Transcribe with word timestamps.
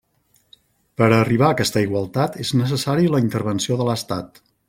Per 1.01 1.05
a 1.09 1.19
arribar 1.25 1.49
aquesta 1.55 1.83
igualtat 1.89 2.41
és 2.45 2.53
necessari 2.63 3.13
la 3.17 3.23
intervenció 3.27 3.81
de 3.83 3.89
l'Estat. 3.91 4.45